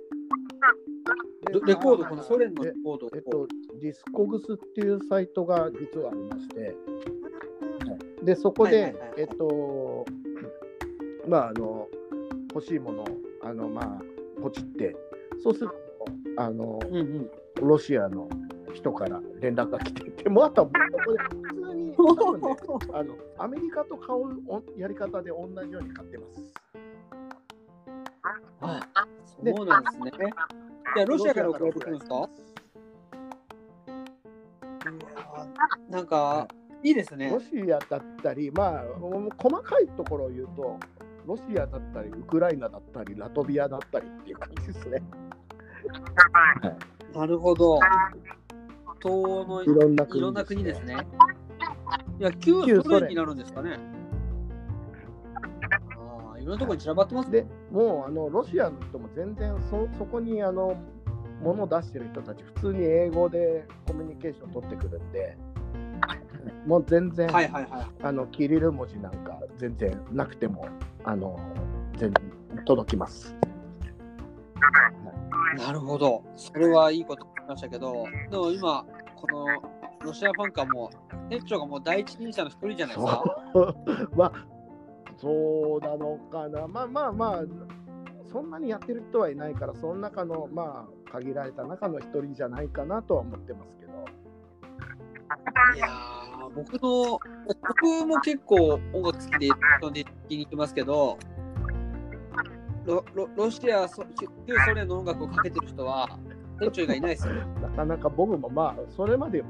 [1.52, 3.48] レレコード、このソ連のレコードをえっこと
[3.80, 6.70] ディスコグスっていうサイトが実はありまして、は
[8.22, 8.24] い。
[8.24, 10.06] でそこで、えっと、
[11.26, 11.88] まあ、あの
[12.54, 13.06] 欲しいものを
[13.42, 14.02] あの、まあ、
[14.40, 14.96] ポチって、
[15.42, 15.74] そうすると
[16.42, 17.30] あの、う、うんうん、
[17.68, 18.28] ロシアの
[18.74, 20.72] 人から連絡が来てて、もうあとはこ
[21.04, 21.28] こで普
[21.64, 21.96] 通に ね
[22.92, 26.52] あのアメリカと買うおやり方で同じように買ってます。
[28.60, 28.80] あ
[29.24, 30.12] そうなんですね。
[30.94, 32.28] じゃあ、ロシアから送られてくるんですか？
[35.90, 36.48] なんか、
[36.82, 37.40] いいですねロ。
[37.40, 38.84] シアだったり、まあ、
[39.38, 40.78] 細かいところを言うと、
[41.28, 45.02] ロシアだったり、ウクライナだったり、ラトビアだったりっていう感じですね。
[47.14, 47.78] なるほど。
[49.02, 50.96] 東欧のいろんな国いろんな国ですね。
[52.18, 53.78] いや、旧旧ソ連になるんですかね。
[55.98, 57.42] ああ、いろんなところに散らばってますね。
[57.42, 60.76] でもうあのロシアの人も全然そそこにあの
[61.42, 65.36] 物を出してる人たち、普通に英語でコミュニケーション取ってくるんで、
[66.66, 67.86] もう全然、はいはいはい。
[68.02, 70.66] あのキリル文字なんか全然なくても、
[71.04, 71.38] あの
[71.96, 73.34] 全然届きます。
[75.56, 76.22] なるほど。
[76.36, 78.84] それはいいこと聞きましたけど、でも今、
[79.16, 79.46] この
[80.04, 80.90] ロシアファンカーも、
[81.28, 83.24] 店長がもう第一人者の一人じゃないですか。
[84.16, 84.32] まあ、
[85.16, 86.68] そうなのかな。
[86.68, 87.42] まあまあまあ、
[88.30, 93.92] そんなにやってる人はいないから、その中の、まあ、限られた中の一人じゃないかなとは思ってますけど。
[95.74, 99.48] いやー僕の、僕も結構音楽好きで、
[99.80, 101.18] そで聞きに行きますけど、
[102.84, 104.02] ロロロシア、そ
[104.46, 106.08] 旧ソ連の音楽をかけてる人は、
[106.58, 107.34] 店長以外いないですよ。
[107.62, 109.44] なかなか僕もまあ、それまで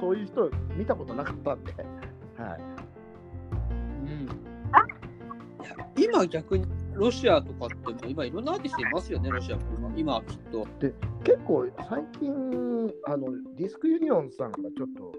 [0.00, 2.62] そういう人見たことなかったんで、はい。
[4.02, 10.66] うん、いや今逆にロシアとかって今いろんなアーティストいますよね、ロシアも今今はきっと。
[11.24, 15.12] 結構最近あのディスクユニオンさんがちょっと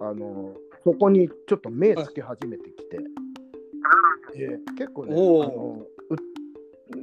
[0.00, 2.98] あのそこにちょっと目つけ始めてきて、
[4.38, 6.16] で結構ねあのう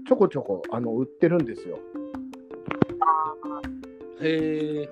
[0.08, 1.80] ちょこちょこあの売ってるんですよ。
[4.22, 4.90] へえ。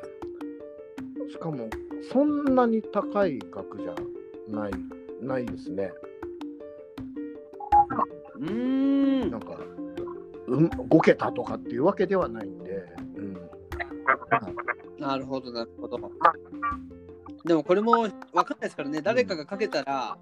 [1.29, 1.69] しかも
[2.11, 3.95] そんなに高い額じゃ
[4.47, 4.71] ない
[5.21, 5.91] ないですね。
[8.39, 9.31] うーん。
[9.31, 9.37] な。
[9.37, 9.57] んか、
[10.47, 12.83] うん、5桁とかっていうわけではないんで、
[13.15, 13.37] うん、
[14.97, 15.97] なるほど、なるほど。
[17.45, 20.17] でもこれも分かんないですからね、誰かがかけたら、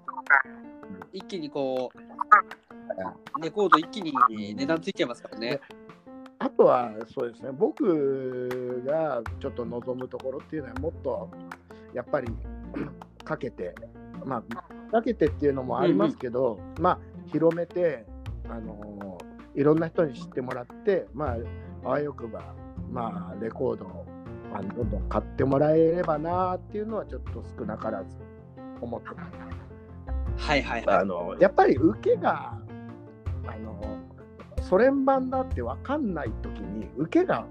[1.12, 4.12] 一気にこう、レコード一気に
[4.54, 5.60] 値段ついちゃいますからね。
[6.38, 11.30] あとはそうですね、僕がちょっと望むところっていうのは、もっと
[11.92, 12.28] やっぱり
[13.24, 13.74] かけて、
[14.24, 18.06] まあ、かけてっていうのもありますけど、まあ、広めて、
[18.48, 19.18] あの
[19.54, 21.36] いろんな人に知ってもらって、まあ、
[21.84, 22.54] あわよくば、
[22.90, 24.06] まあ、レコードを
[24.54, 28.16] あのどんどん買ってもらえればなっていうのは、ちょっと少なからず
[28.80, 29.38] 思ってます。
[30.46, 30.96] はいはいはい。
[31.00, 32.58] あのやっぱり受けが
[33.46, 33.98] あの
[34.62, 37.44] ソ連版だって分かんないときに受けが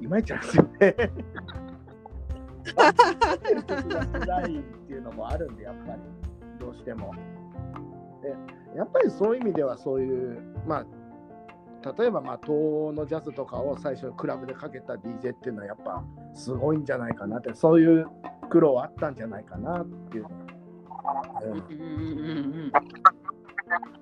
[0.00, 0.94] いまいちなんですよね。
[4.12, 6.00] 辛いっていうのもあるんでやっぱり
[6.58, 7.14] どうしても。
[8.22, 8.34] で
[8.76, 10.86] やっぱりそういう意味ではそういうまあ
[11.98, 18.06] 例えばまあ東欧のジャズとかを最初クラブでかけた DJ っていうのはやっぱすごいんじゃないかなってそういう
[18.50, 20.26] 苦労はあったんじゃないかなっていう。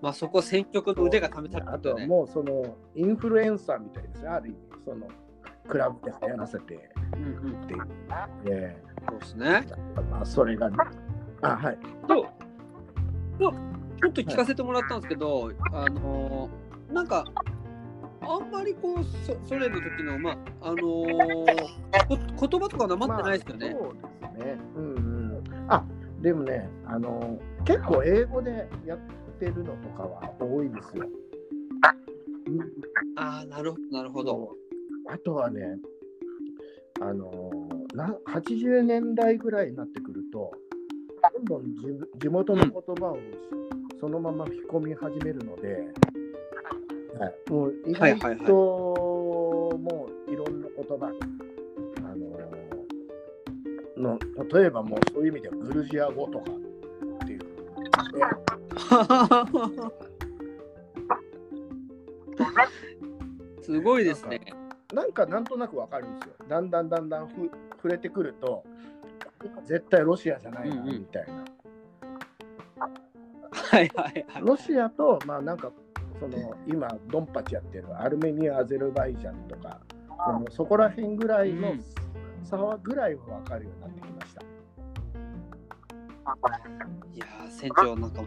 [0.01, 2.07] まあそこ選曲の腕が試されたあとはね。
[2.07, 5.09] もうそのインフルエンサーみたいですね、ある意味、その
[5.69, 6.79] クラブで流行らせてっ
[7.15, 7.87] うんうん、ていう。
[8.45, 9.67] でそうですね。
[10.11, 10.71] まあ、それが、
[11.43, 11.79] あ、はい。
[12.07, 12.27] と、
[13.39, 13.53] と
[14.01, 17.25] ちょっと聞かせてもらったんですけど、あのーなんか、
[18.21, 21.47] あんまりこう、そソ連の時の、まあ、あのー
[22.09, 23.71] こ言葉とかなまってないですよね。
[23.71, 24.53] まあそうですね。
[24.53, 24.61] ね。
[24.77, 25.43] うんうん。
[25.69, 25.85] あ
[26.21, 28.99] でもね、あの結構英語でやっ
[29.39, 31.05] てるのとかは多いですよ。
[31.05, 32.61] うん
[33.17, 34.57] ああ、なるほど、なるほど。
[35.09, 35.79] あとはね、
[37.01, 37.51] あの
[37.95, 40.53] な80年代ぐらいになってくると、
[41.35, 43.19] どんどん地地元の言葉を
[44.01, 45.87] そのまま吹き込み始めるので、はい、
[47.49, 51.07] もう意外ともういろんな言葉、
[52.05, 52.15] あ
[53.97, 54.19] のの
[54.53, 56.51] 例えばもうそういう意味ではグルジア語とか
[57.25, 57.41] っていう。
[63.63, 64.41] すごいですね。
[64.95, 66.35] なんかなんとなくわかるんですよ。
[66.49, 68.65] だんだんだんだんふ触れてくると、
[69.67, 71.45] 絶対ロシアじゃないなうんうんみたいな。
[73.51, 74.43] はいはいはい。
[74.43, 75.71] ロシアと、まあなんか、
[76.19, 79.81] その今、ドンパチやってるアルメニア、アゼルバイジャンとか、
[80.27, 81.85] そのそこら辺ぐらいのうん
[82.49, 84.41] 差はぐらいは分かるようになってきました。
[87.15, 88.23] いやー、船長、なんか、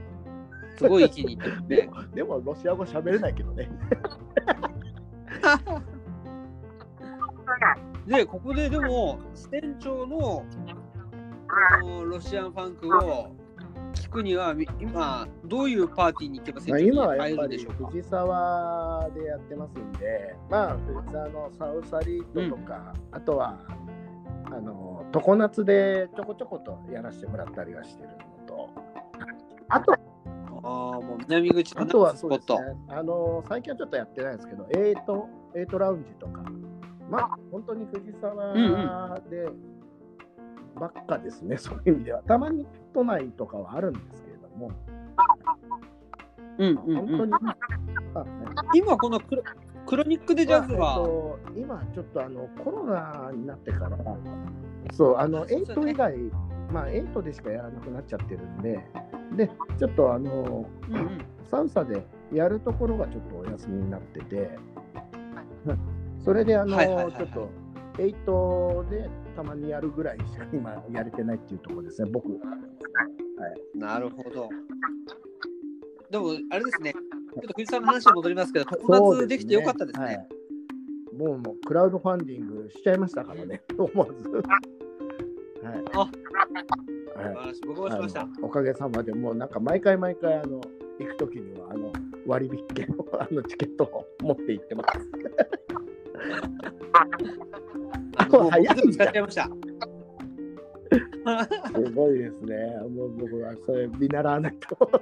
[0.78, 1.90] すごい気に入ってるね。
[2.14, 3.68] でも、ロシア語喋れないけどね。
[8.06, 10.46] で、ここででも、船長のこ
[11.84, 13.36] のロシアンファンクを
[13.94, 17.90] 聞くには、み今、どういうパーティーに行けばまあ、船長に入るでしょうか？
[17.92, 23.60] 藤沢でやってますんで、まあ、藤沢のサウサリートとか、あとは、
[24.46, 28.16] あの、常夏でちょこちょことやらせてもらったりはしてるの
[28.48, 28.70] と、
[29.70, 29.98] あとあ
[30.64, 30.68] あ、
[31.02, 32.16] もう南口のあとは。
[32.16, 32.58] そうですね、
[32.90, 36.44] あの最近はちょっとやってないんですけど、エイト、エイトラウンジとか、
[37.10, 38.54] まあ、本当に藤沢
[39.30, 39.50] で
[40.82, 42.24] ばっかですね、 そういう意味では。
[42.24, 44.72] たまに都内とかはあるんですけれども、
[46.58, 47.56] うんうん本当に、うん、あ
[48.74, 49.44] 今、このクロ
[49.86, 53.98] クロニックでジャズは、まあえっと今ちょっとあのコロナになってから、
[54.92, 55.92] そう、あの、そうですよね。
[55.92, 56.18] エイト以外、
[56.72, 58.80] まあ、エイトでしかやらなくなっちゃってるんで、
[59.36, 61.10] で、ちょっとあの、うんうん。
[61.50, 64.58] サウサでやるところがちょっとお休みになってて、
[66.24, 67.16] それであの、はいはいはいはい。
[67.16, 67.50] ちょっと、
[68.00, 69.10] エイトで
[69.42, 72.30] たまにやるぐらいしか今やれてないっていうところですね、僕。
[73.74, 74.50] なるほど。
[76.12, 80.06] でも、あれですね、ちょっと藤井さんの話に戻りますけど、こ夏できてよかったですね。
[80.06, 80.28] はい
[81.12, 84.30] もうもうクラウドファンディングしちゃいましたからね、 思わず。
[84.30, 84.46] はい。
[85.94, 86.10] あはい
[87.68, 90.62] 僕もしましたおかげさまでもうなんか毎回毎回あの
[91.00, 91.92] 行くときにはあの
[92.26, 94.90] 割引券のあのチケットを持って行ってます。
[98.32, 99.50] 早い使っちゃいました。
[101.74, 102.56] すごいですね。
[102.90, 105.02] もう僕はそれ見習わないと。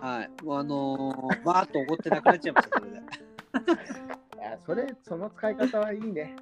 [0.00, 0.44] はい。
[0.44, 3.00] もうあのー、バーッと怒ってなくなっちゃいました、それで。
[4.54, 6.36] あそれ、その使い方はいいね。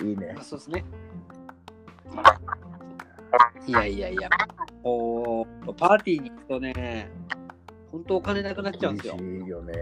[0.00, 0.44] うん、いいねまあ。
[0.44, 0.84] そうですね。
[3.66, 4.30] いやいやいや、
[4.84, 5.44] お
[5.76, 7.10] パーティーに行くとね、
[7.90, 9.16] 本当お金なくなっちゃうんですよ。
[9.16, 9.74] 厳しいよね。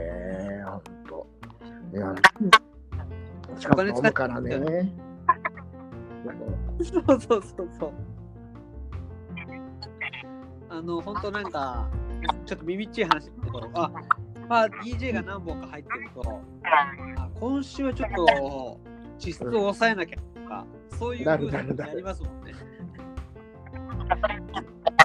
[1.95, 2.13] いや
[3.57, 4.93] しおかも飲むからね。
[6.83, 7.93] そうそうそうそう。
[10.69, 11.89] あの、本当なんか、
[12.45, 13.93] ちょっと耳っちい話だけど、あ、
[14.49, 18.81] まあ、DJ が何本か入ってると、あ今週はちょっと、
[19.19, 20.67] 支出を抑えなきゃとか、
[20.99, 22.55] そういうなる風になるなるなりますもんね。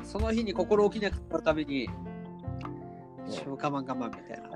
[0.04, 1.88] その日に心置きなく使うために、
[3.28, 4.50] しょう我慢我慢みたいな、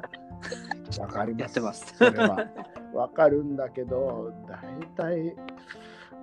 [1.00, 1.42] わかります。
[1.42, 1.96] やってます。
[1.98, 2.48] それは。
[2.94, 5.36] わかるんだけど、大体、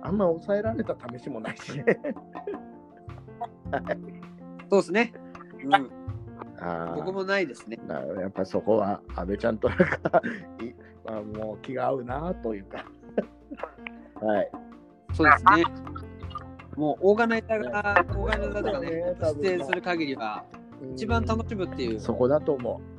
[0.01, 1.85] あんま抑えられた試しもないしね。
[4.69, 5.13] そうですね。
[5.63, 5.73] うん、
[6.59, 7.79] あー僕もないですね。
[7.87, 9.87] やっぱりそこは安倍ちゃんとなんか
[10.59, 10.73] い、
[11.05, 12.85] まあ、もう気が合うなというか。
[14.25, 14.51] はい。
[15.13, 15.63] そうですね。
[16.77, 20.45] もうオーガナイザーが、オーガナイザーとかね出演する限りは、
[20.93, 21.99] 一番楽しむっていう。
[21.99, 22.90] そこだと思う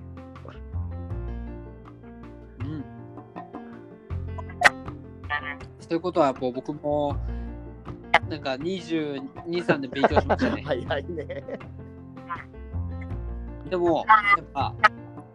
[5.80, 7.16] そういうことは、もう僕も、
[8.28, 10.56] なんか22、3で勉強しましたう。
[10.56, 10.62] ね。
[10.66, 11.44] 早いね。
[13.68, 14.74] でも、やっぱ、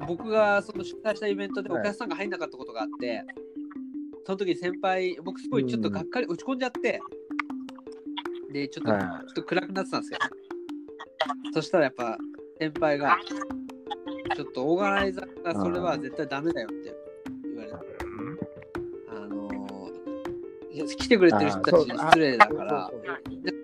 [0.08, 3.24] 僕がその主催したイベントでお客さんが入んなかったことがあって、
[4.26, 7.02] その時に先輩、僕すごいちょっとがっかり、落ち込んじゃって、
[8.52, 10.20] で、ちょっと、はいちょっと暗くなってたんですよ。
[11.54, 12.18] そしたらやっぱ、
[12.60, 13.18] 先輩が、
[14.36, 16.97] ちょっとオーガナイザーがそれは絶対ダメだよって
[20.86, 22.92] 来てくれてる人たちに失礼だから、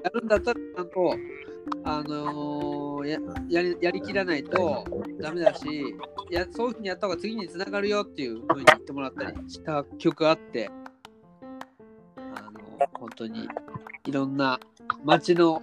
[0.03, 1.15] やるんだったらちゃんと、
[1.83, 4.85] あのーややりやりきらないと
[5.19, 5.65] ダメだし
[6.29, 10.69] やそういうふうにやった方が次につながるよっていうふうに言ってもらったりした記憶があって、
[12.17, 13.47] あの本当に
[14.05, 14.59] いろんな
[15.03, 15.61] 町の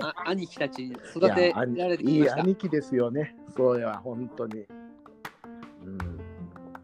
[0.00, 2.42] あ兄貴たちに育てられていいきました。
[2.42, 3.36] 兄貴ですよね。
[3.56, 4.66] そうや、本当に。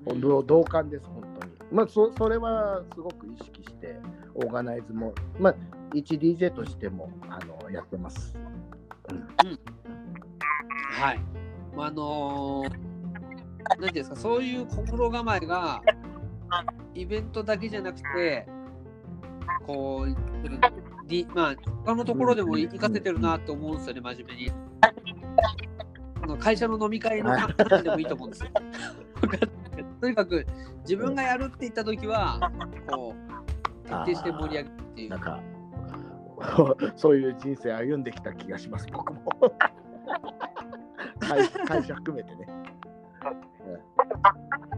[0.06, 0.20] うん。
[0.20, 1.52] 同同感です、本当に。
[1.70, 3.57] まあそ、それはすごく意識
[4.38, 5.54] オーガナイズも、まあ、
[5.94, 8.36] 一 DJ としてもあのやってます。
[10.90, 11.20] はい。
[11.76, 12.88] まああのー
[13.76, 15.82] なんていうんですか、そういう心構えが、
[16.94, 18.46] イベントだけじゃなくて、
[19.66, 20.16] こう、
[21.06, 24.50] りまあ、他のところでも活かせてるなって思うんですよね、真面目に。
[26.22, 28.50] あの会社の飲み会の話でもいいと思うんですよ。
[30.00, 30.46] とにかく、
[30.80, 32.50] 自分がやるって言ったときは、
[32.88, 33.57] こう、
[33.88, 35.20] 徹底して盛り上げるっていうなん。
[35.20, 35.40] か、
[36.96, 39.22] そういう人生歩んできた気がします、僕も。
[41.20, 42.46] 会会社含めてね。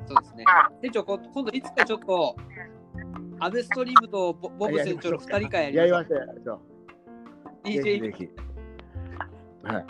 [0.07, 0.45] そうですね。
[0.81, 2.37] 店長、こ今度いつかちょっと、
[3.39, 6.19] アベストリームとボボブ船長の2人会やりましょう。
[6.19, 6.27] や。
[9.73, 9.87] はい。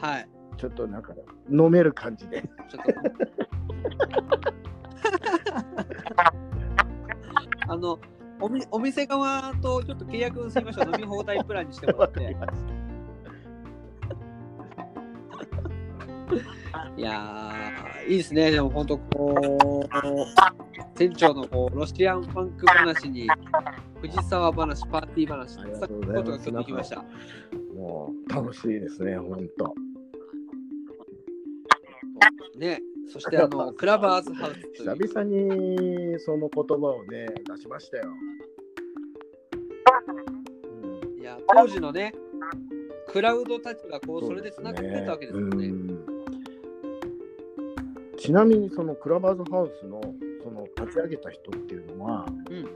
[0.00, 0.28] はい。
[0.56, 1.14] ちょっとなんか、
[1.50, 2.42] 飲める感じで。
[2.68, 2.92] ちょっと。
[7.68, 7.98] あの
[8.40, 10.86] おみ、お店側とちょっと契約をしましょう。
[10.86, 12.36] 飲み放題プランにしてもらって。
[16.96, 18.50] いやー、いいですね。
[18.50, 19.88] でも本当こう、
[20.94, 23.28] 店長のこうロシアンファンク話に、
[24.00, 27.04] 藤沢話、パーティー話、ありがそういうとうございますことが今日できました。
[27.74, 29.74] もう楽しいですね、本当。
[32.58, 32.80] ね。
[33.08, 34.60] そしてあの、 クラバーズハウス。
[34.72, 38.12] 久々にその言葉をね、出しましたよ。
[40.82, 42.14] うんいや、当時のね、
[43.08, 45.68] クラウドたちがこう、それでう繋がってたわけですよね。
[45.68, 46.14] うん
[48.24, 50.00] ちなみにそのクラバーズハウスの
[50.42, 52.66] その立ち上げた人っていうのは、うん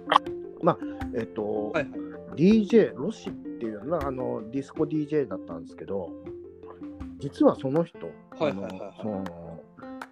[0.61, 0.79] まあ
[1.15, 2.09] えっと、はいはい。
[2.37, 6.11] DJ ロシっていうのはあのディスコ DJ だったんですけど
[7.19, 9.25] 実はその人、はいはいはいはいその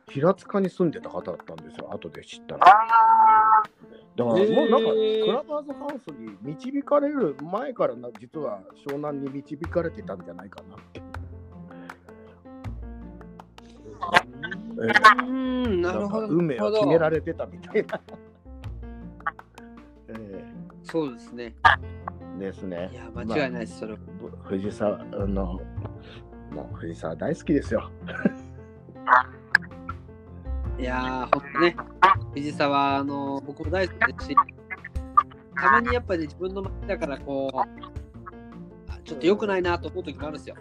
[0.09, 2.61] 平塚に住んでた方だったんですよ後で知ったら。
[2.61, 2.75] だか
[4.17, 4.53] らもうなんか、
[5.25, 11.03] クラバーズハウスに導かれる前からな実は湘南に導かれてたんじゃないかなって。
[14.77, 16.27] うーん、なるほど。
[16.27, 18.01] んか運命を決められてたみたいな。
[20.09, 20.45] え
[20.85, 21.57] そうですね。
[22.39, 22.91] えですね。
[22.93, 23.99] いや、間違いないです、それは。
[24.21, 25.61] ぶ藤沢あの
[26.53, 27.91] もう藤沢大好きですよ。
[30.79, 31.77] いやー、ほんとね、
[32.35, 34.37] 藤沢、あの、僕も大好きですし、
[35.57, 40.57] たまにやっぱり、自分の街だから、こう、あちょっと良くないなと思う時もあるんですよ。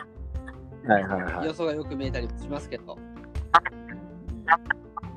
[0.87, 1.53] はいはいはい予。
[1.53, 2.97] 想がよく見えたりもしますけど。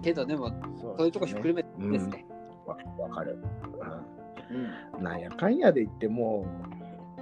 [0.02, 2.26] けど、でも、そういうとこひっくるめてですね。
[2.66, 3.38] わわかる、
[4.50, 5.04] うんうん。
[5.04, 6.46] なんやかんやで言っても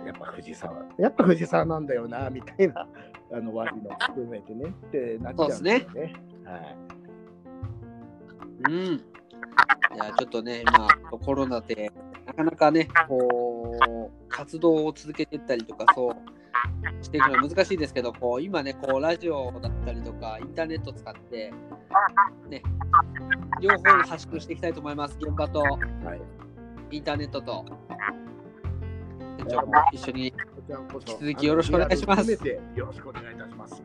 [0.05, 2.87] やっぱ藤沢やっぱ藤沢なんだよなみたいな
[3.33, 6.15] あの割の含めてねってなっちゃうんですよね。
[6.45, 6.96] はい。
[8.69, 8.75] うん。
[8.75, 10.89] いや、ちょっとね、今、
[11.19, 11.91] コロナで、
[12.27, 16.15] なかなかね、こう、活動を続けていったりとか、そう、
[17.05, 21.53] していくのは難しいですけど、こう、今ね、こう、ラジオだったりとか、インターネット使って、
[22.49, 22.63] ね、
[23.61, 25.17] 両方に発信していきたいと思います。
[25.21, 25.77] 現場とはい。
[26.97, 27.65] インターネットと。
[29.39, 30.33] 店長も一緒に。
[30.95, 32.39] 引き続きよろしくお願いしますよ
[32.87, 33.83] ろしくお願いいたします。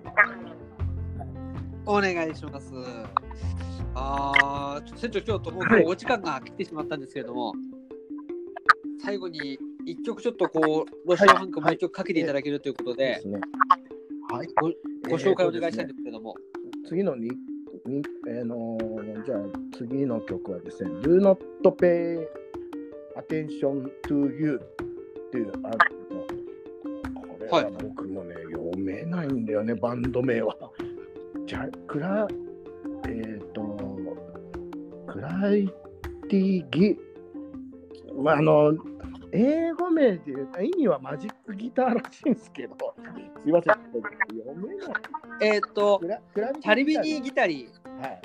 [1.85, 2.71] お願いします。
[3.95, 7.53] あー、ちょっと船長、今日ともお時間が来てしまったんですけれども、
[9.03, 13.21] 最後に一曲ちょっとこう、ロシアンクもう一曲かけていただけるということで。
[14.29, 14.47] はい。
[14.61, 14.71] ご
[15.09, 16.35] ご紹介お願いしたいんですけれども、
[16.87, 17.29] 次のに、
[17.85, 19.39] にえーのーじゃあ
[19.77, 22.27] 次の曲はですね、Do Not Pay
[23.17, 24.61] Attention to You
[25.27, 25.77] っていうあの
[27.21, 30.55] これは僕もね、読めないんだよね、バンド名は。
[31.51, 32.29] じゃクラ、
[33.09, 33.77] えっ、と、
[35.05, 35.67] クライ
[36.29, 36.97] ティギ、
[38.23, 38.73] まあ、あの、
[39.33, 42.95] 英語名で言うと意味はマジックギターらしいんですけど、
[43.43, 44.87] すいません、読めない。
[45.41, 48.21] えーっとク、ラクラチャリビニーギタリー、はい。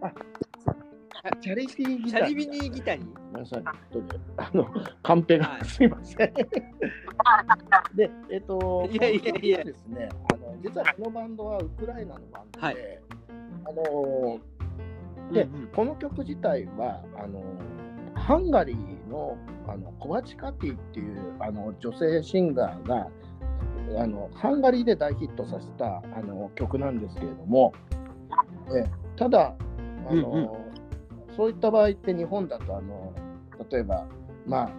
[0.00, 0.12] あ、
[1.40, 2.20] チャリティーギター。
[2.20, 3.62] チャリビニーギタリー、ごめんなさい。
[4.38, 4.50] あ。
[4.52, 4.68] の、
[5.04, 5.64] カンペが、はい。
[5.64, 6.34] すいません。
[7.94, 9.64] で、えっ、と、いやいやいや。
[9.64, 12.76] ですね、あの、実はこのバンドはウクライナのバンドで、はい。
[13.66, 14.40] あの、
[15.32, 15.68] で、うんうん。
[15.68, 17.40] この曲自体は、あの、
[18.16, 23.08] ハンガリーのあのコバチカティっていうあの女性シンガーが
[23.98, 27.72] あのハンガリーで大ヒットさせたあの曲なんですけれども、
[28.76, 28.84] え
[29.16, 29.54] ただ
[30.10, 30.61] あの、うんうん
[31.36, 33.12] そういった場合って日本だとあの
[33.70, 34.06] 例えば
[34.46, 34.70] まあ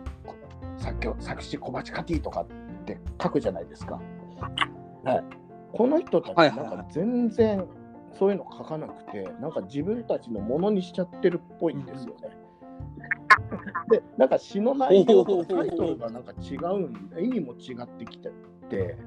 [0.77, 3.99] 作曲作詞小鉢カティとかって書くじゃないですか。
[5.03, 5.23] はい、
[5.71, 7.65] この人たちなんか全然
[8.17, 12.29] そういうの書かなくて、なんか自分たちのものにしちゃってるっぽいんですよね。
[13.89, 18.31] で、なんか詩の内容とタイトルがなんか違うんで、意味も違ってきて
[18.69, 18.97] て、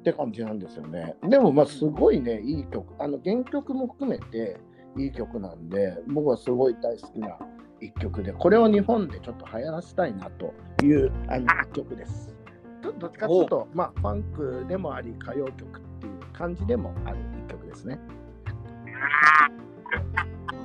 [0.00, 1.16] って感じなんですよね。
[1.22, 4.58] でもまあすごいね、いい曲、あの原曲も含めて
[4.96, 7.36] いい曲なんで、僕はすごい大好きな
[7.80, 12.34] 一曲で、これを日本でちょっと流行らせたいなというあの一曲です。
[12.82, 17.98] ちょっとどっちかというと、まあファンクでもあり、歌謡曲っていう感じでもある一曲ですね。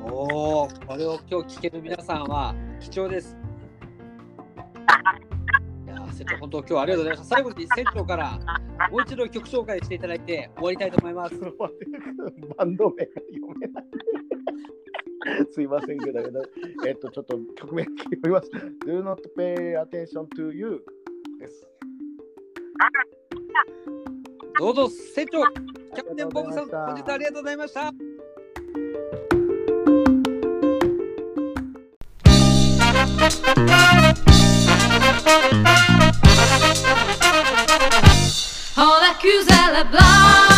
[0.05, 3.37] おお、これを今日聞ける皆さんは貴重です。
[5.85, 7.35] いやー、船長、本当今日はありがとうございました。
[7.35, 8.39] 最後に船長から
[8.91, 11.35] もう一度曲紹介していただいて終わりたいと思います。
[12.57, 13.85] バンド名が読めない。
[15.51, 16.19] すいませんけど、
[16.85, 18.49] えっと、ちょっと曲名読みます。
[18.85, 20.83] Do not pay attention to you
[21.39, 21.67] です。
[24.59, 25.43] どうぞ、船長、
[25.95, 27.93] キャプテンボブさん、本日はありがとうございました。
[38.75, 40.52] On accuse la blanche